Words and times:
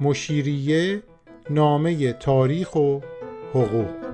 مشیریه 0.00 1.02
نامه 1.50 2.12
تاریخ 2.12 2.76
و 2.76 3.00
حقوق. 3.54 4.06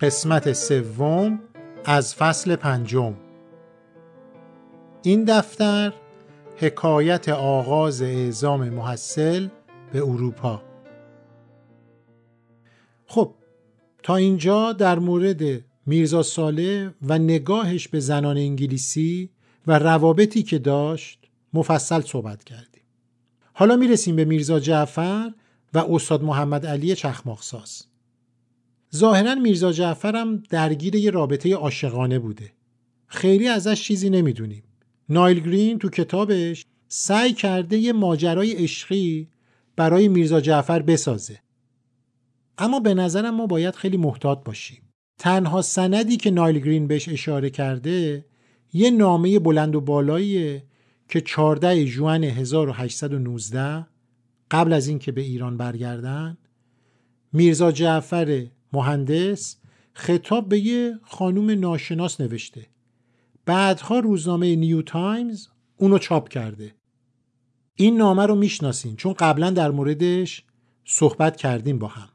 قسمت 0.00 0.52
سوم 0.52 1.40
از 1.84 2.14
فصل 2.14 2.56
پنجم. 2.56 3.14
این 5.02 5.24
دفتر 5.24 5.92
حکایت 6.56 7.28
آغاز 7.28 8.02
اعزام 8.02 8.68
محصل 8.68 9.48
به 9.92 10.02
اروپا. 10.02 10.62
تا 14.02 14.16
اینجا 14.16 14.72
در 14.72 14.98
مورد 14.98 15.64
میرزا 15.86 16.22
ساله 16.22 16.94
و 17.02 17.18
نگاهش 17.18 17.88
به 17.88 18.00
زنان 18.00 18.36
انگلیسی 18.36 19.30
و 19.66 19.78
روابطی 19.78 20.42
که 20.42 20.58
داشت 20.58 21.18
مفصل 21.52 22.00
صحبت 22.00 22.44
کردیم. 22.44 22.82
حالا 23.52 23.76
می‌رسیم 23.76 24.16
به 24.16 24.24
میرزا 24.24 24.60
جعفر 24.60 25.32
و 25.74 25.78
استاد 25.78 26.22
محمد 26.22 26.66
علی 26.66 26.94
چخماخساز 26.94 27.84
ظاهرا 28.96 29.34
میرزا 29.34 29.72
جعفرم 29.72 30.36
درگیر 30.36 30.94
یه 30.94 31.10
رابطه 31.10 31.54
عاشقانه 31.54 32.18
بوده. 32.18 32.52
خیلی 33.06 33.48
ازش 33.48 33.82
چیزی 33.82 34.10
نمی‌دونیم. 34.10 34.62
نایل 35.08 35.40
گرین 35.40 35.78
تو 35.78 35.88
کتابش 35.88 36.66
سعی 36.88 37.32
کرده 37.32 37.78
یه 37.78 37.92
ماجرای 37.92 38.52
عشقی 38.52 39.28
برای 39.76 40.08
میرزا 40.08 40.40
جعفر 40.40 40.82
بسازه. 40.82 41.38
اما 42.62 42.80
به 42.80 42.94
نظرم 42.94 43.34
ما 43.34 43.46
باید 43.46 43.74
خیلی 43.74 43.96
محتاط 43.96 44.44
باشیم. 44.44 44.82
تنها 45.18 45.62
سندی 45.62 46.16
که 46.16 46.30
نایل 46.30 46.58
گرین 46.58 46.86
بهش 46.86 47.08
اشاره 47.08 47.50
کرده 47.50 48.24
یه 48.72 48.90
نامه 48.90 49.38
بلند 49.38 49.74
و 49.74 49.80
بالاییه 49.80 50.64
که 51.08 51.20
14 51.20 51.84
جوان 51.84 52.24
1819 52.24 53.86
قبل 54.50 54.72
از 54.72 54.88
اینکه 54.88 55.12
به 55.12 55.20
ایران 55.20 55.56
برگردن 55.56 56.38
میرزا 57.32 57.72
جعفر 57.72 58.46
مهندس 58.72 59.56
خطاب 59.92 60.48
به 60.48 60.58
یه 60.58 60.98
خانوم 61.02 61.50
ناشناس 61.50 62.20
نوشته. 62.20 62.66
بعدها 63.46 63.98
روزنامه 63.98 64.56
نیو 64.56 64.82
تایمز 64.82 65.48
اونو 65.76 65.98
چاپ 65.98 66.28
کرده. 66.28 66.74
این 67.74 67.96
نامه 67.96 68.26
رو 68.26 68.34
می‌شناسین 68.34 68.96
چون 68.96 69.12
قبلا 69.12 69.50
در 69.50 69.70
موردش 69.70 70.44
صحبت 70.84 71.36
کردیم 71.36 71.78
با 71.78 71.86
هم. 71.86 72.08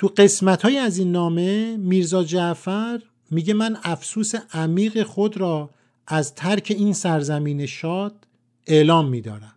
تو 0.00 0.08
قسمت 0.08 0.62
هایی 0.62 0.78
از 0.78 0.98
این 0.98 1.12
نامه 1.12 1.76
میرزا 1.76 2.24
جعفر 2.24 3.02
میگه 3.30 3.54
من 3.54 3.76
افسوس 3.82 4.34
عمیق 4.52 5.02
خود 5.02 5.36
را 5.36 5.70
از 6.06 6.34
ترک 6.34 6.74
این 6.78 6.92
سرزمین 6.92 7.66
شاد 7.66 8.26
اعلام 8.66 9.08
میدارم. 9.08 9.54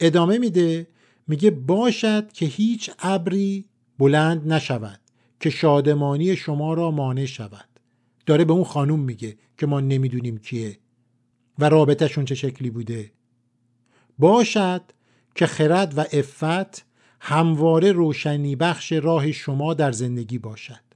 ادامه 0.00 0.38
میده 0.38 0.86
میگه 1.26 1.50
باشد 1.50 2.32
که 2.32 2.46
هیچ 2.46 2.90
ابری 2.98 3.64
بلند 3.98 4.52
نشود 4.52 5.00
که 5.40 5.50
شادمانی 5.50 6.36
شما 6.36 6.74
را 6.74 6.90
مانع 6.90 7.24
شود. 7.24 7.68
داره 8.26 8.44
به 8.44 8.52
اون 8.52 8.64
خانوم 8.64 9.00
میگه 9.00 9.36
که 9.58 9.66
ما 9.66 9.80
نمی‌دونیم 9.80 10.38
کیه 10.38 10.78
و 11.58 11.68
رابطهشون 11.68 12.24
چه 12.24 12.34
شکلی 12.34 12.70
بوده. 12.70 13.12
باشد 14.18 14.82
که 15.34 15.46
خرد 15.46 15.98
و 15.98 16.04
افت 16.12 16.87
همواره 17.20 17.92
روشنی 17.92 18.56
بخش 18.56 18.92
راه 18.92 19.32
شما 19.32 19.74
در 19.74 19.92
زندگی 19.92 20.38
باشد. 20.38 20.88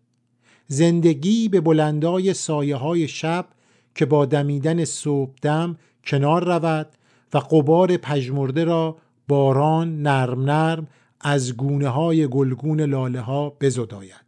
زندگی 0.67 1.49
به 1.49 1.61
بلندای 1.61 2.35
سایه 2.35 2.77
های 2.77 3.09
شب 3.09 3.47
که 3.95 4.07
با 4.07 4.27
دمیدن 4.27 4.85
صبح 4.85 5.33
دم 5.43 5.77
کنار 6.05 6.45
رود 6.45 6.89
و 7.35 7.39
قبار 7.39 7.97
پژمرده 7.97 8.65
را 8.65 8.97
باران 9.29 10.03
نرم 10.03 10.43
نرم 10.43 10.87
از 11.21 11.57
گونه 11.57 11.89
های 11.89 12.27
گلگون 12.27 12.81
لاله 12.81 13.21
ها 13.21 13.51
بزداید. 13.61 14.23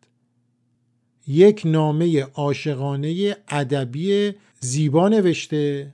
یک 1.26 1.62
نامه 1.64 2.22
عاشقانه 2.22 3.36
ادبی 3.48 4.32
زیبا 4.60 5.08
نوشته 5.08 5.92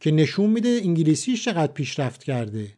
که 0.00 0.10
نشون 0.10 0.50
میده 0.50 0.80
انگلیسیش 0.84 1.44
چقدر 1.44 1.72
پیشرفت 1.72 2.24
کرده. 2.24 2.68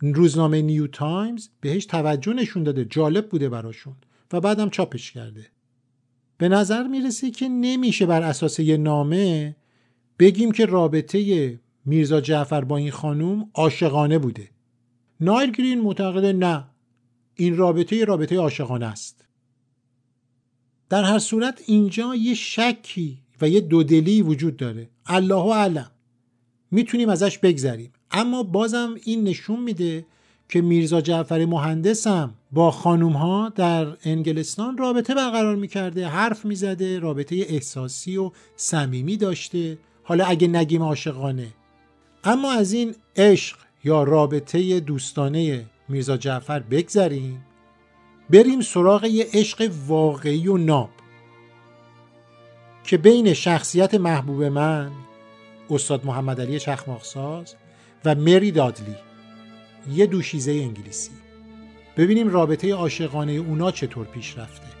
روزنامه 0.00 0.62
نیو 0.62 0.86
تایمز 0.86 1.48
بهش 1.60 1.86
توجه 1.86 2.32
نشون 2.32 2.62
داده 2.62 2.84
جالب 2.84 3.28
بوده 3.28 3.48
براشون 3.48 3.96
و 4.32 4.40
بعدم 4.40 4.70
چاپش 4.70 5.12
کرده. 5.12 5.46
به 6.38 6.48
نظر 6.48 6.86
می‌رسه 6.86 7.30
که 7.30 7.48
نمیشه 7.48 8.06
بر 8.06 8.22
اساس 8.22 8.58
یه 8.58 8.76
نامه 8.76 9.56
بگیم 10.18 10.52
که 10.52 10.66
رابطه 10.66 11.60
میرزا 11.84 12.20
جعفر 12.20 12.64
با 12.64 12.76
این 12.76 12.90
خانوم 12.90 13.50
عاشقانه 13.54 14.18
بوده. 14.18 14.50
نایل 15.20 15.50
گرین 15.50 15.80
معتقد 15.80 16.24
نه 16.24 16.64
این 17.34 17.56
رابطه 17.56 17.96
یه 17.96 18.04
رابطه 18.04 18.36
عاشقانه 18.36 18.86
است. 18.86 19.24
در 20.88 21.02
هر 21.04 21.18
صورت 21.18 21.62
اینجا 21.66 22.14
یه 22.14 22.34
شکی 22.34 23.18
و 23.40 23.48
یه 23.48 23.60
دودلی 23.60 24.22
وجود 24.22 24.56
داره. 24.56 24.90
الله 25.06 25.46
اعلم. 25.46 25.90
می‌تونیم 26.70 27.08
ازش 27.08 27.38
بگذریم. 27.38 27.92
اما 28.10 28.42
بازم 28.42 28.94
این 29.04 29.24
نشون 29.24 29.60
میده 29.60 30.06
که 30.48 30.60
میرزا 30.60 31.00
جعفر 31.00 31.44
مهندس 31.44 32.06
هم 32.06 32.34
با 32.52 32.70
خانوم 32.70 33.12
ها 33.12 33.48
در 33.48 33.86
انگلستان 34.04 34.78
رابطه 34.78 35.14
برقرار 35.14 35.56
می‌کرده 35.56 36.06
حرف 36.06 36.44
می‌زده 36.44 36.98
رابطه 36.98 37.36
احساسی 37.48 38.16
و 38.16 38.30
صمیمی 38.56 39.16
داشته. 39.16 39.78
حالا 40.02 40.24
اگه 40.24 40.48
نگیم 40.48 40.82
عاشقانه. 40.82 41.48
اما 42.24 42.52
از 42.52 42.72
این 42.72 42.94
عشق 43.16 43.56
یا 43.84 44.02
رابطه 44.02 44.80
دوستانه 44.80 45.66
میرزا 45.88 46.16
جعفر 46.16 46.60
بگذریم 46.60 47.44
بریم 48.30 48.60
سراغ 48.60 49.04
یه 49.04 49.26
عشق 49.32 49.70
واقعی 49.86 50.48
و 50.48 50.56
ناب 50.56 50.90
که 52.84 52.96
بین 52.96 53.34
شخصیت 53.34 53.94
محبوب 53.94 54.44
من 54.44 54.90
استاد 55.70 56.06
محمد 56.06 56.40
علی 56.40 56.58
چخماخساز 56.58 57.54
و 58.04 58.14
مری 58.14 58.50
دادلی 58.50 58.96
یه 59.92 60.06
دوشیزه 60.06 60.52
انگلیسی. 60.52 61.10
ببینیم 61.96 62.28
رابطه 62.28 62.74
عاشقانه 62.74 63.32
اونا 63.32 63.70
چطور 63.70 64.06
پیش 64.06 64.38
رفته. 64.38 64.77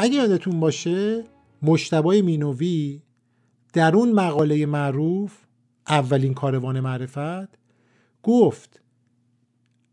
اگه 0.00 0.14
یادتون 0.14 0.60
باشه 0.60 1.24
مشتبای 1.62 2.22
مینوی 2.22 3.02
در 3.72 3.96
اون 3.96 4.12
مقاله 4.12 4.66
معروف 4.66 5.36
اولین 5.88 6.34
کاروان 6.34 6.80
معرفت 6.80 7.58
گفت 8.22 8.80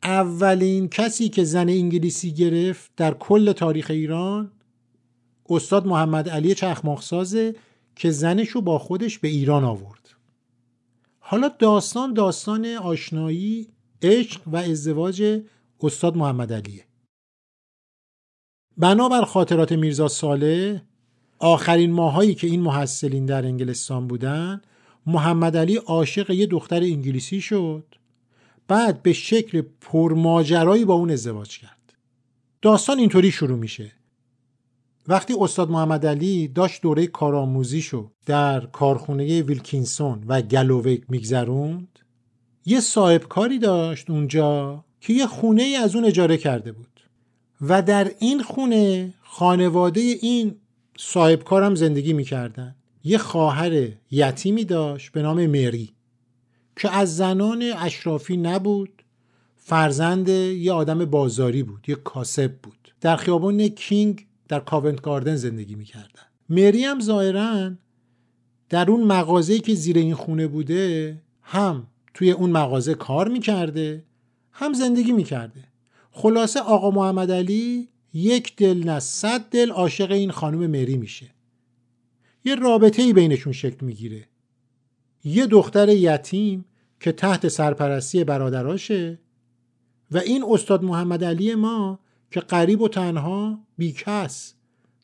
اولین 0.03 0.89
کسی 0.89 1.29
که 1.29 1.44
زن 1.44 1.69
انگلیسی 1.69 2.33
گرفت 2.33 2.91
در 2.97 3.13
کل 3.13 3.51
تاریخ 3.51 3.91
ایران 3.91 4.51
استاد 5.49 5.88
محمد 5.88 6.29
علی 6.29 6.55
چخماخسازه 6.55 7.55
که 7.95 8.11
زنشو 8.11 8.61
با 8.61 8.79
خودش 8.79 9.19
به 9.19 9.27
ایران 9.27 9.63
آورد. 9.63 10.09
حالا 11.19 11.47
داستان 11.47 12.13
داستان 12.13 12.65
آشنایی 12.65 13.68
عشق 14.01 14.41
و 14.47 14.57
ازدواج 14.57 15.41
استاد 15.81 16.18
محمد 16.18 16.53
علیه. 16.53 16.85
بنابر 18.77 19.25
خاطرات 19.25 19.72
میرزا 19.72 20.07
ساله 20.07 20.81
آخرین 21.39 21.92
ماهایی 21.92 22.36
که 22.36 22.48
این 22.48 22.62
محصلین 22.62 23.25
در 23.25 23.45
انگلستان 23.45 24.07
بودن 24.07 24.62
محمد 25.06 25.57
علی 25.57 25.75
عاشق 25.75 26.30
یه 26.30 26.45
دختر 26.45 26.83
انگلیسی 26.83 27.42
شد. 27.42 27.86
بعد 28.68 29.04
به 29.04 29.13
شکل 29.13 29.63
پرماجرایی 29.81 30.86
با 30.86 30.94
اون 30.94 31.12
ازدواج 31.12 31.60
کرد. 31.60 31.94
داستان 32.62 33.00
اینطوری 33.00 33.31
شروع 33.31 33.57
میشه. 33.57 33.92
وقتی 35.07 35.36
استاد 35.39 35.69
محمد 35.69 36.06
علی 36.06 36.48
داشت 36.48 36.81
دوره 36.81 37.07
کارآموزیشو 37.07 38.12
در 38.25 38.66
کارخونه 38.66 39.42
ویلکینسون 39.42 40.24
و 40.28 40.42
گلوویک 40.42 41.04
میگذروند 41.10 42.00
یه 42.66 42.80
صاحب 42.80 43.24
کاری 43.24 43.60
داشت 43.60 44.10
اونجا 44.10 44.83
که 45.01 45.13
یه 45.13 45.28
خونه 45.28 45.63
ای 45.63 45.75
از 45.75 45.95
اون 45.95 46.06
اجاره 46.06 46.38
کرده 46.38 46.71
بود. 46.71 46.94
و 47.62 47.81
در 47.81 48.12
این 48.19 48.44
خونه 48.44 49.13
خانواده 49.22 50.02
این 50.02 50.56
صاحبکارم 50.98 51.75
زندگی 51.75 52.13
می‌کردن. 52.13 52.75
یه 53.04 53.18
خواهر 53.18 53.88
یتیمی 54.12 54.66
داشت 54.66 55.12
به 55.12 55.22
نام 55.22 55.46
مری 55.46 55.94
که 56.75 56.90
از 56.90 57.18
زنان 57.18 57.63
اشرافی 57.78 58.38
نبود 58.38 59.04
فرزند 59.57 60.30
یه 60.30 60.72
آدم 60.72 61.06
بازاری 61.06 61.63
بود 61.63 61.90
یه 61.90 61.96
کاسب 61.96 62.52
بود. 62.63 62.94
در 63.02 63.16
خیابان 63.16 63.68
کینگ 63.68 64.25
در 64.48 64.60
کاونت 64.60 65.02
گاردن 65.02 65.36
زندگی 65.36 65.75
می‌کردن. 65.75 66.22
مری 66.50 66.84
هم 66.84 67.00
ظاهرا 67.00 67.72
در 68.69 68.92
اون 68.92 69.04
مغازه‌ای 69.04 69.60
که 69.60 69.75
زیر 69.75 69.98
این 69.98 70.16
خونه 70.16 70.48
بوده 70.48 71.22
هم 71.42 71.88
توی 72.13 72.31
اون 72.31 72.50
مغازه 72.50 72.94
کار 72.94 73.28
می‌کرده 73.28 74.04
هم 74.52 74.74
زندگی 74.74 75.12
می‌کرده. 75.12 75.63
خلاصه 76.17 76.59
آقا 76.59 76.91
محمد 76.91 77.31
علی 77.31 77.89
یک 78.13 78.56
دل 78.56 78.83
نه 78.83 79.00
صد 79.00 79.41
دل 79.50 79.71
عاشق 79.71 80.12
این 80.12 80.31
خانم 80.31 80.67
مری 80.67 80.97
میشه. 80.97 81.29
یه 82.45 82.56
رابطه 82.56 83.01
ای 83.01 83.13
بینشون 83.13 83.53
شکل 83.53 83.85
می‌گیره. 83.85 84.27
یه 85.23 85.45
دختر 85.45 85.89
یتیم 85.89 86.65
که 87.00 87.12
تحت 87.12 87.47
سرپرستی 87.47 88.23
برادراشه 88.23 89.19
و 90.12 90.17
این 90.17 90.45
استاد 90.50 90.83
محمد 90.83 91.23
علی 91.23 91.56
ما 91.56 92.00
که 92.31 92.39
قریب 92.39 92.81
و 92.81 92.88
تنها 92.88 93.59
بیکس 93.77 94.53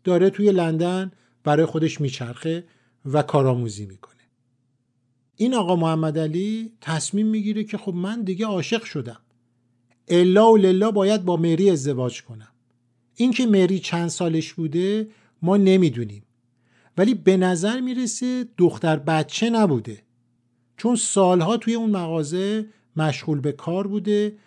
داره 0.03 0.29
توی 0.29 0.51
لندن 0.51 1.11
برای 1.43 1.65
خودش 1.65 2.01
میچرخه 2.01 2.63
و 3.05 3.21
کارآموزی 3.21 3.85
می‌کنه. 3.85 4.21
این 5.35 5.53
آقا 5.53 5.75
محمد 5.75 6.19
علی 6.19 6.71
تصمیم 6.81 7.27
می‌گیره 7.27 7.63
که 7.63 7.77
خب 7.77 7.93
من 7.93 8.21
دیگه 8.21 8.45
عاشق 8.45 8.83
شدم. 8.83 9.21
الا 10.07 10.51
و 10.51 10.57
للا 10.57 10.92
باید 10.92 11.25
با 11.25 11.38
مری 11.38 11.69
ازدواج 11.69 12.24
کنم. 12.24 12.51
اینکه 13.15 13.45
مری 13.45 13.80
چند 13.80 14.07
سالش 14.07 14.53
بوده 14.53 15.07
ما 15.42 15.57
نمی‌دونیم. 15.57 16.24
ولی 16.98 17.13
به 17.13 17.38
نظر 17.38 17.80
می‌رسه 17.80 18.45
دختر 18.57 18.95
بچه 18.95 19.50
نبوده. 19.50 20.03
چون 20.77 20.95
سالها 20.95 21.57
توی 21.57 21.74
اون 21.74 21.89
مغازه 21.89 22.65
مشغول 22.95 23.39
به 23.39 23.51
کار 23.51 23.88
بوده 23.88 24.38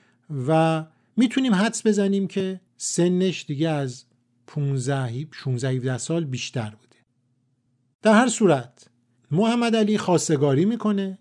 و 0.48 0.84
می‌تونیم 1.16 1.54
حدس 1.54 1.86
بزنیم 1.86 2.26
که 2.26 2.60
سنش 2.76 3.44
دیگه 3.48 3.68
از 3.68 4.04
15 4.46 5.26
16 5.30 5.98
سال 5.98 6.24
بیشتر 6.24 6.70
بوده. 6.70 6.96
در 8.02 8.14
هر 8.14 8.28
صورت 8.28 8.88
محمد 9.30 9.76
علی 9.76 9.98
خواستگاری 9.98 10.64
می‌کنه. 10.64 11.18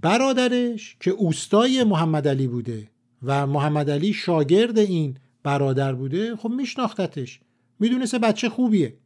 برادرش 0.00 0.96
که 1.00 1.10
اوستای 1.10 1.84
محمد 1.84 2.28
علی 2.28 2.46
بوده 2.46 2.90
و 3.24 3.46
محمد 3.46 3.90
علی 3.90 4.12
شاگرد 4.12 4.78
این 4.78 5.18
برادر 5.42 5.94
بوده 5.94 6.36
خب 6.36 6.48
میشناختتش. 6.48 7.40
می‌دونسته 7.80 8.18
بچه 8.18 8.48
خوبیه. 8.48 8.96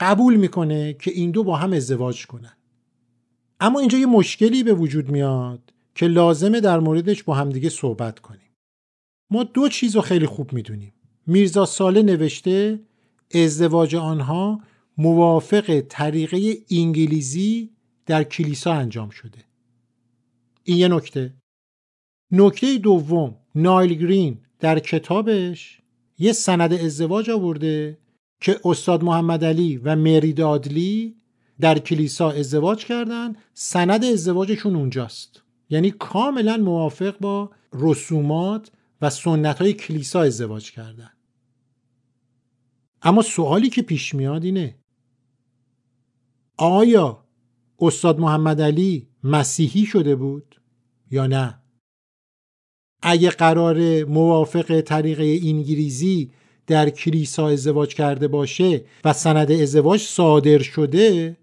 قبول 0.00 0.36
می‌کنه 0.36 0.92
که 0.92 1.10
این 1.10 1.30
دو 1.30 1.44
با 1.44 1.56
هم 1.56 1.72
ازدواج 1.72 2.26
کنن. 2.26 2.56
اما 3.60 3.80
اینجا 3.80 3.98
یه 3.98 4.06
مشکلی 4.06 4.62
به 4.62 4.74
وجود 4.74 5.10
میاد 5.10 5.72
که 5.94 6.06
لازمه 6.06 6.60
در 6.60 6.78
موردش 6.78 7.22
با 7.22 7.34
همدیگه 7.34 7.68
صحبت 7.68 8.18
کنیم. 8.18 8.50
ما 9.30 9.42
دو 9.42 9.68
چیز 9.68 9.96
رو 9.96 10.02
خیلی 10.02 10.26
خوب 10.26 10.52
می‌دونیم. 10.52 10.92
میرزا 11.26 11.66
ساله 11.66 12.02
نوشته 12.02 12.80
ازدواج 13.34 13.96
آنها 13.96 14.60
موافق 14.98 15.80
طریقه 15.88 16.56
انگلیزی 16.70 17.70
در 18.06 18.24
کلیسا 18.24 18.72
انجام 18.72 19.10
شده. 19.10 19.38
این 20.64 20.76
یه 20.76 20.88
نکته. 20.88 21.34
نکته 22.32 22.78
دوم 22.78 23.36
نایل 23.54 23.94
گرین 23.94 24.38
در 24.60 24.78
کتابش 24.78 25.80
یه 26.18 26.32
سند 26.32 26.72
ازدواج 26.72 27.30
آورده 27.30 27.98
که 28.40 28.60
استاد 28.64 29.04
محمد 29.04 29.44
علی 29.44 29.76
و 29.76 29.96
مری 29.96 30.32
دادلی 30.32 31.16
در 31.60 31.78
کلیسا 31.78 32.30
ازدواج 32.30 32.84
کردن. 32.84 33.36
سند 33.54 34.04
ازدواجشون 34.04 34.76
اونجاست. 34.76 35.42
یعنی 35.70 35.90
کاملا 35.90 36.56
موافق 36.56 37.18
با 37.18 37.50
رسومات 37.72 38.70
و 39.02 39.10
سنت 39.10 39.58
های 39.58 39.72
کلیسا 39.72 40.22
ازدواج 40.22 40.72
کردن. 40.72 41.10
اما 43.02 43.22
سوالی 43.22 43.70
که 43.70 43.82
پیش 43.82 44.14
میاد 44.14 44.44
اینه 44.44 44.78
آیا 46.56 47.24
استاد 47.78 48.18
محمد 48.18 48.60
علی 48.60 49.08
مسیحی 49.24 49.86
شده 49.86 50.16
بود 50.16 50.60
یا 51.10 51.26
نه؟ 51.26 51.59
اگه 53.02 53.30
قرار 53.30 54.04
موافق 54.04 54.80
طریقه 54.80 55.40
انگلیزی 55.48 56.30
در 56.66 56.90
کلیسا 56.90 57.48
ازدواج 57.48 57.94
کرده 57.94 58.28
باشه 58.28 58.84
و 59.04 59.12
سند 59.12 59.52
ازدواج 59.52 60.00
صادر 60.00 60.58
شده 60.58 61.36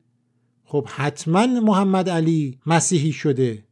خب 0.65 0.88
حتما 0.88 1.45
محمد 1.45 2.09
علی 2.09 2.57
مسیحی 2.65 3.12
شده. 3.12 3.63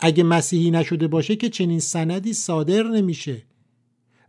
اگه 0.00 0.22
مسیحی 0.22 0.70
نشده 0.70 1.08
باشه 1.08 1.36
که 1.36 1.48
چنین 1.48 1.80
سندی 1.80 2.32
صادر 2.32 2.82
نمیشه. 2.82 3.42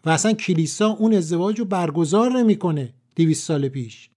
و 0.06 0.10
اصلا 0.10 0.34
کلیسا 0.34 0.88
اون 0.88 1.14
ازدواج 1.14 1.60
رو 1.60 1.66
برگزار 1.66 2.32
نمی‌کنه 2.32 2.94
دیویس 3.16 3.46
سال 3.46 3.68
پیش. 3.68 4.10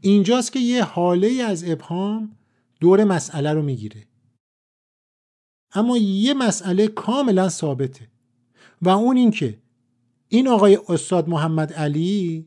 اینجاست 0.00 0.52
که 0.52 0.58
یه 0.58 0.84
حاله 0.84 1.42
از 1.42 1.70
ابهام 1.70 2.36
دور 2.80 3.04
مسئله 3.04 3.52
رو 3.52 3.62
می‌گیره. 3.62 4.06
اما 5.72 5.96
یه 5.96 6.34
مسئله 6.34 6.88
کاملا 6.88 7.48
ثابته 7.48 8.08
و 8.82 8.88
اون 8.88 9.16
اینکه 9.16 9.58
این 10.28 10.48
آقای 10.48 10.78
استاد 10.88 11.28
محمد 11.28 11.72
علی 11.72 12.46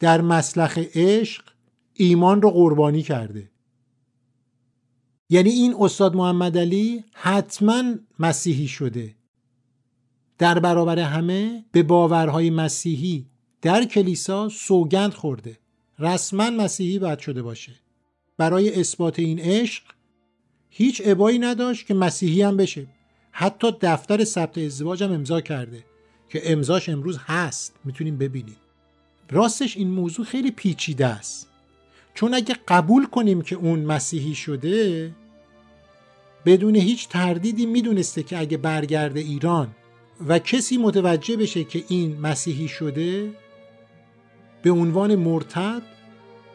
در 0.00 0.20
مسلخ 0.20 0.78
عشق 0.78 1.44
ایمان 1.94 2.42
رو 2.42 2.50
قربانی 2.50 3.02
کرده. 3.02 3.50
یعنی 5.30 5.50
این 5.50 5.74
استاد 5.78 6.16
محمد 6.16 6.58
علی 6.58 7.04
حتما 7.12 7.82
مسیحی 8.18 8.68
شده. 8.68 9.14
در 10.38 10.58
برابر 10.58 10.98
همه 10.98 11.64
به 11.72 11.82
باورهای 11.82 12.50
مسیحی 12.50 13.26
در 13.62 13.84
کلیسا 13.84 14.48
سوگند 14.48 15.14
خورده. 15.14 15.58
رسما 15.98 16.50
مسیحی 16.50 16.98
باید 16.98 17.18
شده 17.18 17.42
باشه. 17.42 17.72
برای 18.36 18.80
اثبات 18.80 19.18
این 19.18 19.38
عشق 19.38 19.84
هیچ 20.76 21.02
ابایی 21.04 21.38
نداشت 21.38 21.86
که 21.86 21.94
مسیحی 21.94 22.42
هم 22.42 22.56
بشه. 22.56 22.86
حتی 23.32 23.72
دفتر 23.80 24.24
ثبت 24.24 24.58
ازدواج 24.58 25.02
هم 25.02 25.12
امضا 25.12 25.40
کرده 25.40 25.84
که 26.28 26.52
امضاش 26.52 26.88
امروز 26.88 27.18
هست. 27.26 27.74
می‌تونیم 27.84 28.18
ببینیم. 28.18 28.56
راستش 29.30 29.76
این 29.76 29.90
موضوع 29.90 30.24
خیلی 30.24 30.50
پیچیده 30.50 31.06
است. 31.06 31.48
چون 32.14 32.34
اگه 32.34 32.56
قبول 32.68 33.06
کنیم 33.06 33.42
که 33.42 33.56
اون 33.56 33.80
مسیحی 33.80 34.34
شده 34.34 35.10
بدون 36.46 36.76
هیچ 36.76 37.08
تردیدی 37.08 37.66
می‌دونسته 37.66 38.22
که 38.22 38.38
اگه 38.38 38.56
برگرده 38.56 39.20
ایران 39.20 39.68
و 40.28 40.38
کسی 40.38 40.76
متوجه 40.76 41.36
بشه 41.36 41.64
که 41.64 41.84
این 41.88 42.20
مسیحی 42.20 42.68
شده 42.68 43.30
به 44.62 44.70
عنوان 44.70 45.14
مرتد 45.14 45.82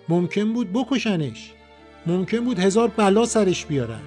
ممکن 0.10 0.54
بود 0.54 0.74
بکشنش. 0.74 1.54
ممکن 2.10 2.40
بود 2.40 2.60
هزار 2.60 2.88
بلا 2.88 3.26
سرش 3.26 3.66
بیارن. 3.66 4.00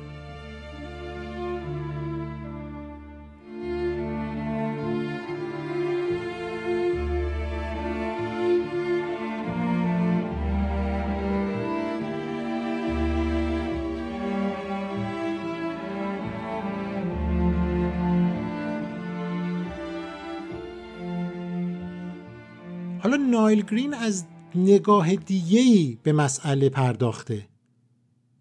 حالا 23.03 23.17
نایل 23.17 23.63
گرین 23.63 23.95
از 23.95 24.25
نگاه 24.55 25.17
دیگهی 25.17 25.99
به 26.03 26.13
مسئله 26.13 26.69
پرداخته. 26.69 27.52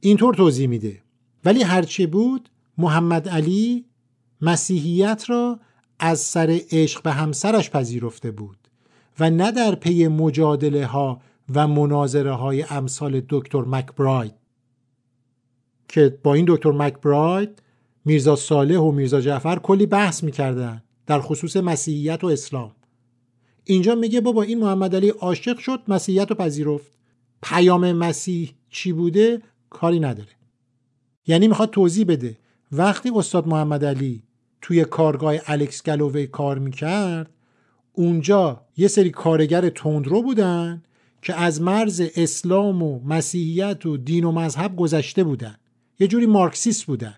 اینطور 0.01 0.33
توضیح 0.33 0.67
میده. 0.67 1.01
ولی 1.45 1.63
هرچه 1.63 2.07
بود 2.07 2.49
محمد 2.77 3.29
علی 3.29 3.85
مسیحیت 4.41 5.23
را 5.27 5.59
از 5.99 6.19
سر 6.19 6.59
عشق 6.71 7.01
به 7.01 7.11
همسرش 7.11 7.69
پذیرفته 7.69 8.31
بود 8.31 8.57
و 9.19 9.29
نه 9.29 9.51
در 9.51 9.75
پی 9.75 10.07
مجادله 10.07 10.85
ها 10.85 11.21
و 11.53 11.67
مناظره 11.67 12.31
های 12.31 12.63
امثال 12.69 13.21
دکتر 13.29 13.61
مکبراید 13.61 14.33
که 15.87 16.19
با 16.23 16.33
این 16.33 16.45
دکتر 16.47 16.71
مکبراید 16.71 17.61
میرزا 18.05 18.35
صالح 18.35 18.77
و 18.77 18.91
میرزا 18.91 19.21
جعفر 19.21 19.59
کلی 19.59 19.85
بحث 19.85 20.23
می‌کردن 20.23 20.83
در 21.05 21.19
خصوص 21.19 21.57
مسیحیت 21.57 22.23
و 22.23 22.27
اسلام. 22.27 22.71
اینجا 23.63 23.95
میگه 23.95 24.21
بابا 24.21 24.43
این 24.43 24.59
محمد 24.59 24.95
علی 24.95 25.09
عاشق 25.09 25.57
شد 25.57 25.79
مسیحیت 25.87 26.29
رو 26.29 26.35
پذیرفت. 26.35 26.91
پیام 27.43 27.91
مسیح 27.91 28.53
چی 28.69 28.93
بوده؟ 28.93 29.41
کاری 29.71 29.99
نداره. 29.99 30.29
یعنی 31.27 31.47
می‌خواد 31.47 31.69
توضیح 31.69 32.05
بده. 32.05 32.37
وقتی 32.71 33.11
استاد 33.15 33.47
محمد 33.47 33.85
علی 33.85 34.23
توی 34.61 34.85
کارگاه 34.85 35.35
الکس 35.45 35.83
گلووی 35.83 36.27
کار 36.27 36.59
می‌کرد 36.59 37.29
اونجا 37.93 38.65
یه 38.77 38.87
سری 38.87 39.09
کارگر 39.09 39.69
تندرو 39.69 40.21
بودن 40.21 40.83
که 41.21 41.35
از 41.35 41.61
مرز 41.61 42.01
اسلام 42.15 42.83
و 42.83 42.99
مسیحیت 42.99 43.85
و 43.85 43.97
دین 43.97 44.23
و 44.23 44.31
مذهب 44.31 44.75
گذشته 44.75 45.23
بودن. 45.23 45.55
یه 45.99 46.07
جوری 46.07 46.25
مارکسیست 46.25 46.85
بودن. 46.85 47.15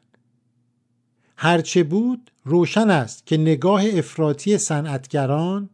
هرچه 1.38 1.84
بود 1.84 2.32
روشن 2.44 2.90
است 2.90 3.26
که 3.26 3.38
نگاه 3.38 3.84
افراطی 3.86 4.58
صنعتگران 4.58 5.70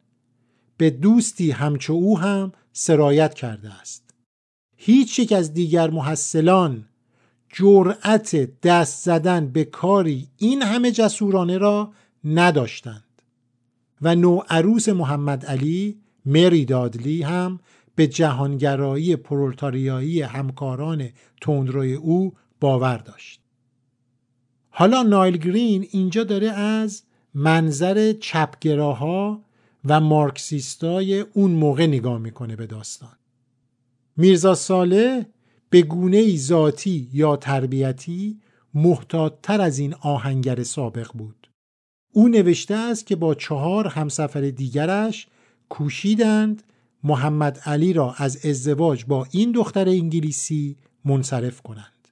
به 0.78 0.90
دوستی 0.90 1.52
همچو 1.52 1.94
او 1.94 2.20
هم 2.20 2.52
سرایت 2.74 3.34
کرده 3.34 3.74
است. 3.74 4.09
هیچ 4.82 5.20
یک 5.20 5.32
از 5.32 5.54
دیگر 5.54 5.90
محصلان 5.90 6.86
جرأت 7.54 8.62
دست 8.62 9.06
زدن 9.06 9.48
به 9.48 9.66
کاری 9.66 10.28
این 10.38 10.62
همه 10.62 10.92
جسورانه 10.92 11.58
را 11.58 11.94
نداشتند. 12.24 13.04
و 14.02 14.16
نوعروس 14.16 14.90
محمد 14.90 15.46
علی 15.46 15.98
مری 16.26 16.66
دادلی 16.66 17.22
هم 17.22 17.60
به 17.96 18.08
جهانگرایی 18.08 19.16
پرولتاریایی 19.16 20.22
همکاران 20.22 21.10
تندروی 21.42 21.94
او 21.94 22.34
باور 22.60 22.98
داشت. 22.98 23.42
حالا 24.70 25.04
نایل 25.04 25.38
گرین 25.38 25.88
اینجا 25.92 26.24
داره 26.24 26.52
از 26.52 27.04
منظر 27.34 28.14
چپگراها 28.14 29.42
و 29.86 30.00
مارکسیستای 30.00 31.20
اون 31.20 31.52
موقع 31.52 31.88
نگاه 31.88 32.18
می‌کنه 32.18 32.56
به 32.56 32.68
داستان. 32.68 33.16
میرزا 34.20 34.56
ساله 34.56 35.26
به 35.70 35.82
گونه 35.82 36.36
ذاتی 36.36 37.10
یا 37.14 37.36
تربیتی 37.36 38.40
محتاطتر 38.74 39.62
از 39.62 39.80
این 39.80 39.94
آهنگر 39.94 40.64
سابق 40.64 41.12
بود 41.14 41.50
او 42.14 42.28
نوشته 42.28 42.76
است 42.76 43.08
که 43.08 43.16
با 43.16 43.36
چهار 43.36 43.88
همسفر 43.88 44.42
دیگرش 44.42 45.28
کوشیدند 45.70 46.64
محمد 47.04 47.60
علی 47.66 47.94
را 47.94 48.14
از 48.18 48.46
ازدواج 48.46 49.06
با 49.06 49.28
این 49.32 49.52
دختر 49.52 49.90
انگلیسی 49.90 50.78
منصرف 51.06 51.62
کنند 51.62 52.08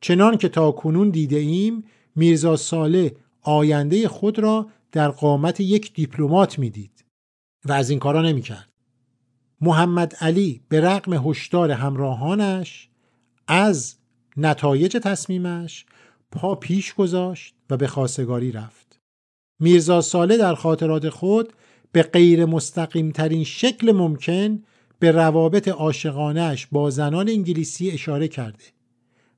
چنان 0.00 0.36
که 0.36 0.48
تا 0.48 0.72
کنون 0.72 1.10
دیده 1.10 1.36
ایم 1.36 1.84
میرزا 2.16 2.56
ساله 2.56 3.16
آینده 3.42 4.08
خود 4.08 4.38
را 4.38 4.66
در 4.92 5.08
قامت 5.08 5.60
یک 5.60 5.94
دیپلمات 5.94 6.58
می‌دید 6.58 7.04
و 7.64 7.72
از 7.72 7.90
این 7.90 7.98
کارا 7.98 8.22
نمی‌کرد. 8.22 8.71
محمد 9.62 10.14
علی 10.20 10.60
به 10.68 10.80
رغم 10.80 11.30
هشدار 11.30 11.70
همراهانش 11.70 12.88
از 13.48 13.94
نتایج 14.36 14.96
تصمیمش 14.96 15.86
پا 16.32 16.54
پیش 16.54 16.94
گذاشت 16.94 17.54
و 17.70 17.76
به 17.76 17.86
خواستگاری 17.86 18.52
رفت. 18.52 19.00
میرزا 19.60 20.00
ساله 20.00 20.36
در 20.36 20.54
خاطرات 20.54 21.08
خود 21.08 21.52
به 21.92 22.02
غیر 22.02 22.44
مستقیم 22.44 23.10
ترین 23.10 23.44
شکل 23.44 23.92
ممکن 23.92 24.62
به 24.98 25.10
روابط 25.10 25.68
عاشقانهش 25.68 26.66
با 26.72 26.90
زنان 26.90 27.28
انگلیسی 27.28 27.90
اشاره 27.90 28.28
کرده 28.28 28.64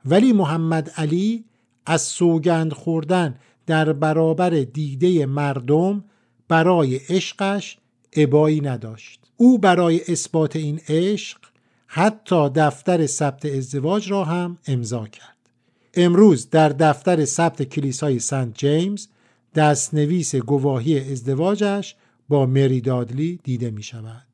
ولی 0.04 0.32
محمد 0.32 0.90
علی 0.96 1.44
از 1.86 2.02
سوگند 2.02 2.72
خوردن 2.72 3.34
در 3.66 3.92
برابر 3.92 4.50
دیده 4.50 5.26
مردم 5.26 6.04
برای 6.48 6.96
عشقش 6.96 7.78
ابایی 8.12 8.60
نداشت 8.60 9.23
او 9.36 9.58
برای 9.58 10.00
اثبات 10.08 10.56
این 10.56 10.80
عشق 10.88 11.38
حتی 11.86 12.48
دفتر 12.48 13.06
ثبت 13.06 13.46
ازدواج 13.46 14.10
را 14.10 14.24
هم 14.24 14.58
امضا 14.66 15.06
کرد. 15.06 15.36
امروز 15.94 16.50
در 16.50 16.68
دفتر 16.68 17.24
ثبت 17.24 17.62
کلیسای 17.62 18.18
سنت 18.18 18.58
جیمز 18.58 19.06
دستنویس 19.54 20.36
گواهی 20.36 21.12
ازدواجش 21.12 21.96
با 22.28 22.46
مری 22.46 22.80
دادلی 22.80 23.40
دیده 23.42 23.70
می 23.70 23.82
شود. 23.82 24.26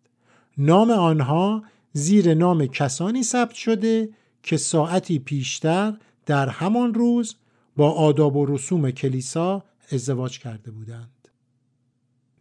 نام 0.59 0.90
آنها 0.90 1.62
زیر 1.92 2.35
نام 2.35 2.66
کسانی 2.66 3.23
ثبت 3.23 3.54
شده 3.54 4.09
که 4.42 4.57
ساعتی 4.57 5.19
پیشتر 5.19 5.97
در 6.26 6.49
همان 6.49 6.95
روز 6.95 7.37
با 7.76 7.90
آداب 7.90 8.37
و 8.37 8.47
رسوم 8.47 8.90
کلیسا 8.90 9.64
ازدواج 9.92 10.38
کرده 10.38 10.71
بودند. 10.71 11.28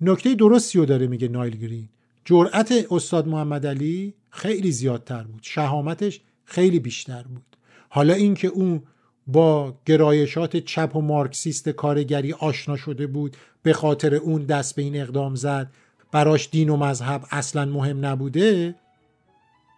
نکته 0.01 0.35
درستی 0.35 0.79
رو 0.79 0.85
داره 0.85 1.07
میگه 1.07 1.27
نایل 1.27 1.57
گرین. 1.57 1.89
جرأت 2.29 2.73
استاد 2.91 3.27
محمد 3.27 3.67
علی 3.67 4.13
خیلی 4.29 4.71
زیادتر 4.71 5.23
بود. 5.23 5.39
شهامتش 5.43 6.21
خیلی 6.45 6.79
بیشتر 6.79 7.23
بود. 7.23 7.57
حالا 7.89 8.13
اینکه 8.13 8.47
اون 8.47 8.83
با 9.27 9.77
گرایشات 9.85 10.57
چپ 10.57 10.95
و 10.95 11.01
مارکسیست 11.01 11.69
کارگری 11.69 12.33
آشنا 12.33 12.77
شده 12.77 13.07
بود 13.07 13.37
به 13.63 13.73
خاطر 13.73 14.15
اون 14.15 14.45
دست 14.45 14.75
به 14.75 14.81
این 14.81 15.01
اقدام 15.01 15.35
زد 15.35 15.71
براش 16.11 16.49
دین 16.51 16.69
و 16.69 16.77
مذهب 16.77 17.25
اصلا 17.31 17.65
مهم 17.65 18.05
نبوده 18.05 18.75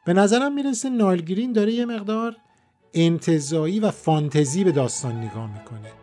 به 0.05 0.13
نظرم 0.13 0.53
می‌رسه 0.53 0.89
نایل 0.89 1.21
گرین 1.21 1.53
داره 1.53 1.73
یه 1.73 1.85
مقدار 1.85 2.35
انتظایی 2.93 3.79
و 3.79 3.91
فانتزی 3.91 4.63
به 4.63 4.71
داستان 4.71 5.15
نگاه 5.15 5.53
می‌کنه. 5.59 6.00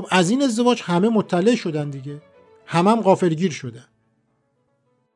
خب 0.00 0.06
از 0.10 0.30
این 0.30 0.42
ازدواج 0.42 0.82
همه 0.82 1.08
مطلع 1.08 1.54
شدن 1.54 1.90
دیگه. 1.90 2.22
همم 2.66 2.88
هم 2.88 3.00
غافلگیر 3.00 3.50
شدن. 3.50 3.84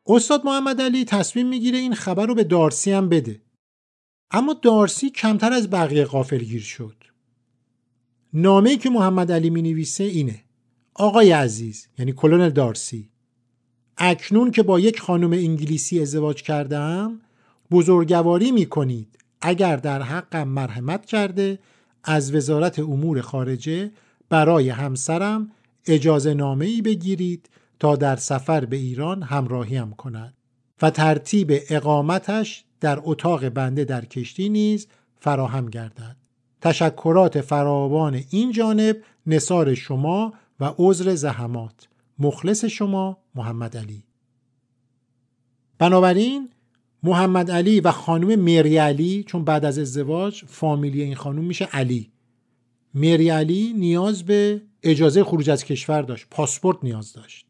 استاد 0.06 0.44
محمد 0.44 0.80
علی 0.80 1.04
تصمیم 1.04 1.48
می‌گیره 1.48 1.78
این 1.78 1.94
خبر 1.94 2.26
رو 2.26 2.34
به 2.34 2.44
دارسی 2.44 2.92
هم 2.92 3.08
بده. 3.08 3.40
اما 4.30 4.52
دارسی 4.52 5.10
کمتر 5.10 5.52
از 5.52 5.70
بقیه 5.70 6.04
غافلگیر 6.04 6.62
شد. 6.62 6.96
نامه 8.32 8.76
که 8.76 8.90
محمد 8.90 9.32
علی 9.32 9.50
می 9.50 9.62
نویسه 9.62 10.04
اینه. 10.04 10.44
آقای 10.94 11.32
عزیز 11.32 11.88
یعنی 11.98 12.12
کلونل 12.12 12.50
دارسی. 12.50 13.10
اکنون 13.98 14.50
که 14.50 14.62
با 14.62 14.80
یک 14.80 15.00
خانم 15.00 15.32
انگلیسی 15.32 16.00
ازدواج 16.00 16.42
کردم 16.42 17.20
بزرگواری 17.70 18.52
می 18.52 18.66
کنید 18.66 19.18
اگر 19.40 19.76
در 19.76 20.02
حقم 20.02 20.48
مرحمت 20.48 21.06
کرده 21.06 21.58
از 22.04 22.34
وزارت 22.34 22.78
امور 22.78 23.20
خارجه 23.20 23.90
برای 24.34 24.70
همسرم 24.70 25.50
اجازه 25.86 26.34
نامه 26.34 26.82
بگیرید 26.82 27.50
تا 27.78 27.96
در 27.96 28.16
سفر 28.16 28.64
به 28.64 28.76
ایران 28.76 29.22
همراهیم 29.22 29.90
کند 29.90 30.34
و 30.82 30.90
ترتیب 30.90 31.52
اقامتش 31.70 32.64
در 32.80 32.98
اتاق 33.02 33.48
بنده 33.48 33.84
در 33.84 34.04
کشتی 34.04 34.48
نیز 34.48 34.86
فراهم 35.20 35.66
گردد. 35.66 36.16
تشکرات 36.60 37.40
فراوان 37.40 38.22
این 38.30 38.52
جانب 38.52 38.96
نصار 39.26 39.74
شما 39.74 40.32
و 40.60 40.74
عذر 40.78 41.14
زحمات. 41.14 41.88
مخلص 42.18 42.64
شما 42.64 43.18
محمد 43.34 43.76
علی. 43.76 44.04
بنابراین 45.78 46.48
محمد 47.02 47.50
علی 47.50 47.80
و 47.80 47.90
خانم 47.90 48.40
مری 48.40 48.76
علی 48.76 49.22
چون 49.22 49.44
بعد 49.44 49.64
از 49.64 49.78
ازدواج 49.78 50.44
فامیلی 50.46 51.02
این 51.02 51.14
خانم 51.14 51.44
میشه 51.44 51.64
علی. 51.64 52.13
مری 52.94 53.28
علی 53.28 53.72
نیاز 53.72 54.24
به 54.24 54.62
اجازه 54.82 55.24
خروج 55.24 55.50
از 55.50 55.64
کشور 55.64 56.02
داشت 56.02 56.26
پاسپورت 56.30 56.78
نیاز 56.82 57.12
داشت. 57.12 57.46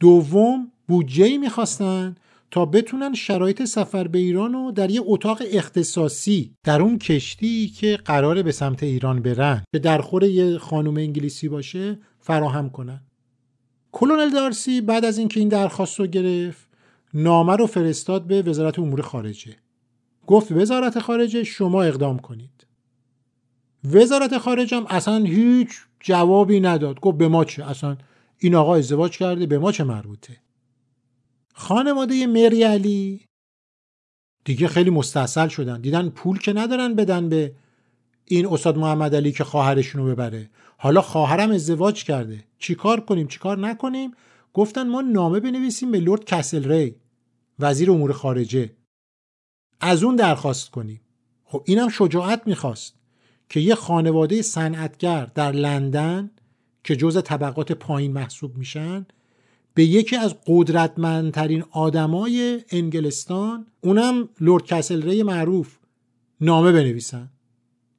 دوم 0.00 0.72
بودجه 0.88 1.38
می‌خواستن 1.38 2.14
تا 2.50 2.64
بتونن 2.64 3.14
شرایط 3.14 3.64
سفر 3.64 4.08
به 4.08 4.18
ایران 4.18 4.52
رو 4.52 4.72
در 4.72 4.90
یه 4.90 5.00
اتاق 5.04 5.42
اختصاصی 5.52 6.54
در 6.64 6.82
اون 6.82 6.98
کشتی 6.98 7.68
که 7.68 7.98
قراره 8.04 8.42
به 8.42 8.52
سمت 8.52 8.82
ایران 8.82 9.22
برن 9.22 9.64
که 9.72 9.78
در 9.78 10.00
خور 10.00 10.24
یه 10.24 10.58
خانم 10.58 10.96
انگلیسی 10.96 11.48
باشه 11.48 11.98
فراهم 12.20 12.70
کنن. 12.70 13.00
کلونل 13.92 14.30
دارسی 14.30 14.80
بعد 14.80 15.04
از 15.04 15.18
اینکه 15.18 15.40
این 15.40 15.48
درخواست 15.48 16.00
رو 16.00 16.06
گرفت 16.06 16.68
نامه 17.14 17.56
رو 17.56 17.66
فرستاد 17.66 18.26
به 18.26 18.42
وزارت 18.42 18.78
امور 18.78 19.02
خارجه. 19.02 19.56
گفت 20.26 20.52
وزارت 20.52 20.98
خارجه 20.98 21.44
شما 21.44 21.82
اقدام 21.82 22.18
کنید. 22.18 22.65
وزارت 23.84 24.38
خارجه 24.38 24.76
هم 24.76 24.86
اصلا 24.88 25.24
هیچ 25.24 25.70
جوابی 26.00 26.60
نداد. 26.60 27.00
گفت 27.00 27.18
به 27.18 27.28
ما 27.28 27.44
چه؟ 27.44 27.64
اصلا 27.64 27.96
این 28.38 28.54
آقا 28.54 28.76
ازدواج 28.76 29.18
کرده 29.18 29.46
به 29.46 29.58
ما 29.58 29.72
چه 29.72 29.84
مربوطه؟ 29.84 30.36
خانواده 31.54 32.26
مری 32.26 32.62
علی 32.62 33.26
دیگه 34.44 34.68
خیلی 34.68 34.90
مستحصل 34.90 35.48
شدن. 35.48 35.80
دیدن 35.80 36.08
پول 36.08 36.38
که 36.38 36.52
ندارن 36.52 36.94
بدن 36.94 37.28
به 37.28 37.54
این 38.24 38.46
استاد 38.46 38.78
محمد 38.78 39.14
علی 39.14 39.32
که 39.32 39.44
خواهرشون 39.44 40.02
رو 40.02 40.14
ببره. 40.14 40.50
حالا 40.78 41.00
خواهرم 41.02 41.50
ازدواج 41.50 42.04
کرده. 42.04 42.44
چیکار 42.58 43.00
کنیم؟ 43.00 43.26
چیکار 43.26 43.58
نکنیم؟ 43.58 44.10
گفتن 44.54 44.88
ما 44.88 45.00
نامه 45.00 45.40
بنویسیم 45.40 45.90
به 45.90 46.00
لورد 46.00 46.24
کسل 46.24 46.72
ری 46.72 46.94
وزیر 47.58 47.90
امور 47.90 48.12
خارجه. 48.12 48.76
از 49.80 50.02
اون 50.02 50.16
درخواست 50.16 50.70
کنیم. 50.70 51.00
خب 51.44 51.62
اینم 51.66 51.88
شجاعت 51.88 52.42
می‌خواست. 52.46 52.94
که 53.48 53.60
یه 53.60 53.74
خانواده 53.74 54.42
صنعتگر 54.42 55.30
در 55.34 55.52
لندن 55.52 56.30
که 56.84 56.96
جز 56.96 57.22
طبقات 57.22 57.72
پایین 57.72 58.12
محسوب 58.12 58.56
میشن 58.56 59.06
به 59.74 59.84
یکی 59.84 60.16
از 60.16 60.34
قدرتمندترین 60.46 61.64
آدمای 61.70 62.60
انگلستان 62.70 63.66
اونم 63.80 64.28
لورد 64.40 64.64
کسل 64.64 65.02
ری 65.02 65.22
معروف 65.22 65.76
نامه 66.40 66.72
بنویسن. 66.72 67.28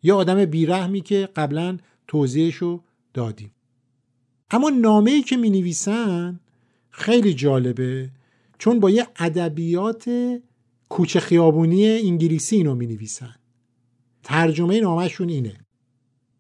یه 0.04 0.14
آدم 0.14 0.46
بیرحمی 0.46 1.02
که 1.02 1.30
قبلا 1.36 1.78
توضیحشو 2.08 2.84
دادیم. 3.14 3.52
اما 4.52 4.70
نامه 4.70 5.12
ای 5.12 5.22
که 5.22 5.38
می 5.38 5.50
نویسن 5.50 6.40
خیلی 6.90 7.34
جالبه 7.34 8.10
چون 8.58 8.80
با 8.80 8.90
یه 8.90 9.08
ادبیات 9.16 10.10
کوچه 10.90 11.20
خیابونی 11.20 11.88
انگلیسی 11.88 12.56
اینو 12.56 12.76
می 12.76 12.88
نویسن 12.88 13.36
ترجمه 14.28 14.80
نامشون 14.80 15.30
اینه. 15.30 15.54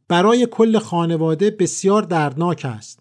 برای 0.07 0.47
کل 0.51 0.79
خانواده 0.79 1.51
بسیار 1.51 2.01
دردناک 2.01 2.65
است 2.65 2.99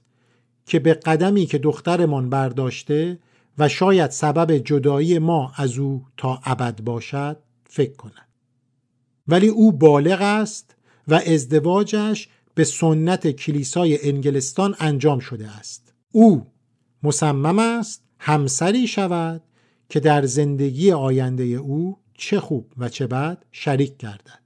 که 0.66 0.78
به 0.78 0.94
قدمی 0.94 1.46
که 1.46 1.58
دخترمان 1.58 2.30
برداشته 2.30 3.18
و 3.58 3.68
شاید 3.68 4.10
سبب 4.10 4.58
جدایی 4.58 5.18
ما 5.18 5.52
از 5.56 5.78
او 5.78 6.04
تا 6.16 6.40
ابد 6.44 6.80
باشد 6.80 7.36
فکر 7.64 7.96
کند. 7.96 8.28
ولی 9.28 9.48
او 9.48 9.72
بالغ 9.72 10.22
است 10.22 10.76
و 11.08 11.14
ازدواجش 11.14 12.28
به 12.54 12.64
سنت 12.64 13.30
کلیسای 13.30 14.08
انگلستان 14.08 14.74
انجام 14.78 15.18
شده 15.18 15.50
است. 15.50 15.92
او 16.12 16.46
مصمم 17.02 17.58
است 17.58 18.02
همسری 18.18 18.86
شود 18.86 19.42
که 19.88 20.00
در 20.00 20.26
زندگی 20.26 20.92
آینده 20.92 21.44
او 21.44 21.98
چه 22.14 22.40
خوب 22.40 22.72
و 22.78 22.88
چه 22.88 23.06
بد 23.06 23.44
شریک 23.52 23.96
گردد. 23.96 24.45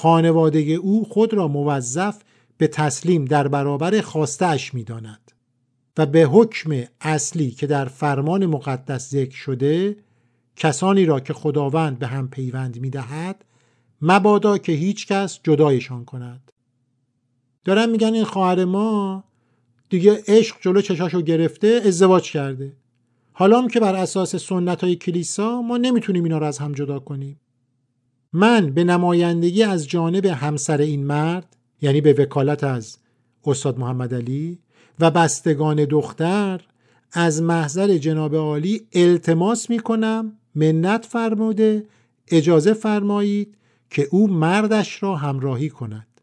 خانواده 0.00 0.58
او 0.60 1.04
خود 1.04 1.34
را 1.34 1.48
موظف 1.48 2.22
به 2.58 2.66
تسلیم 2.66 3.24
در 3.24 3.48
برابر 3.48 4.00
خواسته 4.00 4.58
می 4.72 4.84
داند 4.84 5.32
و 5.96 6.06
به 6.06 6.22
حکم 6.22 6.82
اصلی 7.00 7.50
که 7.50 7.66
در 7.66 7.84
فرمان 7.84 8.46
مقدس 8.46 9.10
ذکر 9.10 9.36
شده 9.36 9.96
کسانی 10.56 11.04
را 11.04 11.20
که 11.20 11.32
خداوند 11.32 11.98
به 11.98 12.06
هم 12.06 12.28
پیوند 12.28 12.80
می 12.80 12.90
دهد 12.90 13.44
مبادا 14.02 14.58
که 14.58 14.72
هیچ 14.72 15.06
کس 15.06 15.40
جدایشان 15.42 16.04
کند. 16.04 16.52
دارن 17.64 17.90
میگن 17.90 18.14
این 18.14 18.24
خواهر 18.24 18.64
ما 18.64 19.24
دیگه 19.88 20.22
عشق 20.28 20.56
جلو 20.60 20.80
چشاشو 20.80 21.22
گرفته 21.22 21.82
ازدواج 21.84 22.32
کرده. 22.32 22.72
حالا 23.32 23.58
هم 23.58 23.68
که 23.68 23.80
بر 23.80 23.94
اساس 23.94 24.36
سنت 24.36 24.84
های 24.84 24.96
کلیسا 24.96 25.62
ما 25.62 25.76
نمی‌تونیم 25.76 26.24
اینا 26.24 26.38
رو 26.38 26.46
از 26.46 26.58
هم 26.58 26.72
جدا 26.72 26.98
کنیم. 26.98 27.40
من 28.32 28.70
به 28.70 28.84
نمایندگی 28.84 29.62
از 29.62 29.88
جانب 29.88 30.26
همسر 30.26 30.80
این 30.80 31.04
مرد 31.04 31.56
یعنی 31.80 32.00
به 32.00 32.12
وکالت 32.12 32.64
از 32.64 32.98
استاد 33.44 33.78
محمد 33.78 34.14
علی 34.14 34.58
و 35.00 35.10
بستگان 35.10 35.84
دختر 35.84 36.60
از 37.12 37.42
محضر 37.42 37.98
جناب 37.98 38.34
عالی 38.34 38.86
التماس 38.92 39.70
می 39.70 39.78
کنم 39.78 40.32
منت 40.54 41.06
فرموده 41.06 41.86
اجازه 42.28 42.72
فرمایید 42.72 43.54
که 43.90 44.08
او 44.10 44.28
مردش 44.28 45.02
را 45.02 45.16
همراهی 45.16 45.68
کند 45.68 46.20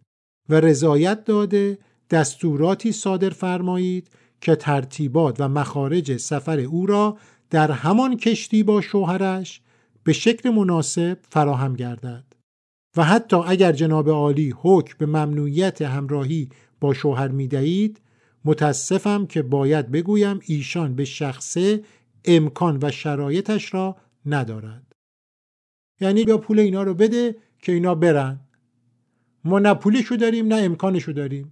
و 0.49 0.55
رضایت 0.55 1.23
داده 1.23 1.77
دستوراتی 2.09 2.91
صادر 2.91 3.29
فرمایید 3.29 4.09
که 4.41 4.55
ترتیبات 4.55 5.35
و 5.39 5.47
مخارج 5.47 6.17
سفر 6.17 6.59
او 6.59 6.85
را 6.85 7.17
در 7.49 7.71
همان 7.71 8.17
کشتی 8.17 8.63
با 8.63 8.81
شوهرش 8.81 9.61
به 10.05 10.13
شکل 10.13 10.49
مناسب 10.49 11.17
فراهم 11.29 11.73
گردد. 11.73 12.23
و 12.97 13.03
حتی 13.03 13.35
اگر 13.35 13.71
جناب 13.71 14.09
عالی 14.09 14.53
حکم 14.57 14.95
به 14.97 15.05
ممنوعیت 15.05 15.81
همراهی 15.81 16.49
با 16.79 16.93
شوهر 16.93 17.27
می 17.27 17.47
دهید 17.47 18.01
متاسفم 18.45 19.25
که 19.25 19.41
باید 19.41 19.91
بگویم 19.91 20.39
ایشان 20.45 20.95
به 20.95 21.05
شخصه 21.05 21.83
امکان 22.25 22.79
و 22.81 22.91
شرایطش 22.91 23.73
را 23.73 23.95
ندارد. 24.25 24.93
یعنی 26.01 26.25
بیا 26.25 26.37
پول 26.37 26.59
اینا 26.59 26.83
رو 26.83 26.93
بده 26.93 27.35
که 27.59 27.71
اینا 27.71 27.95
برن. 27.95 28.39
ما 29.43 29.59
نه 29.59 29.73
پولشو 29.73 30.15
داریم 30.15 30.47
نه 30.47 30.55
امکانشو 30.55 31.11
داریم. 31.11 31.51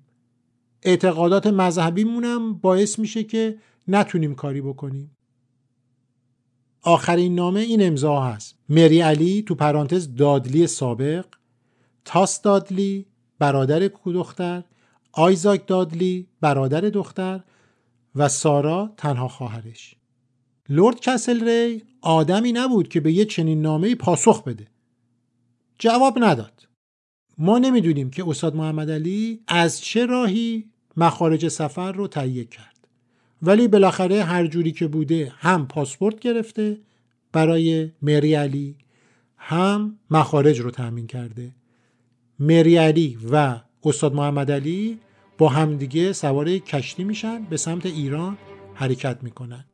اعتقادات 0.84 1.48
مذهبیمونم 1.48 2.54
باعث 2.54 3.00
میشه 3.00 3.24
که 3.24 3.58
نتونیم 3.88 4.36
کاری 4.36 4.62
بکنیم. 4.62 5.18
آخرین 6.84 7.36
نامه 7.36 7.60
این 7.60 7.88
امضا 7.88 8.22
هست. 8.22 8.56
مری 8.70 9.02
علی 9.02 9.42
تو 9.42 9.56
پرانتز 9.56 10.16
دادلی 10.16 10.68
سابق 10.68 11.26
تاس 12.06 12.42
دادلی 12.42 13.06
برادر 13.40 13.80
دختر 14.06 14.64
آیزاک 15.12 15.68
دادلی 15.68 16.28
برادر 16.42 16.82
دختر 16.82 17.44
و 18.16 18.30
سارا 18.30 18.94
تنها 18.98 19.28
خواهرش. 19.28 19.96
لورد 20.70 21.00
کسل 21.00 21.50
ری 21.50 21.84
آدمی 22.02 22.52
نبود 22.52 22.88
که 22.88 23.00
به 23.00 23.14
یه 23.14 23.26
چنین 23.26 23.62
نامه 23.62 23.96
پاسخ 23.96 24.44
بده. 24.44 24.68
جواب 25.80 26.24
نداد. 26.24 26.68
ما 27.38 27.60
نمی‌دونیم 27.60 28.10
که 28.10 28.30
استاد 28.30 28.56
محمد 28.56 28.92
علی 28.92 29.40
از 29.48 29.82
چه 29.82 30.06
راهی 30.06 30.70
مخارج 30.98 31.48
سفر 31.48 31.92
رو 31.92 32.08
تهیه 32.08 32.46
کرد. 32.46 32.73
ولی 33.46 33.68
بالاخره 33.68 34.24
هر 34.24 34.48
جوری 34.48 34.72
که 34.72 34.88
بوده 34.88 35.34
هم 35.38 35.68
پاسپورت 35.68 36.20
گرفته 36.20 36.78
برای 37.32 37.92
مری 38.02 38.34
علی 38.34 38.76
هم 39.38 40.00
مخارج 40.12 40.60
رو 40.60 40.72
تأمین 40.72 41.08
کرده. 41.08 41.52
مری 42.40 42.78
علی 42.78 43.18
و 43.32 43.60
استاد 43.84 44.14
محمد 44.14 44.52
علی 44.52 45.00
با 45.38 45.50
همدیگه 45.50 46.14
سوار 46.14 46.58
کشتی 46.58 47.04
میشن 47.04 47.44
به 47.44 47.58
سمت 47.58 47.86
ایران 47.86 48.38
حرکت 48.74 49.18
می‌کنن. 49.24 49.66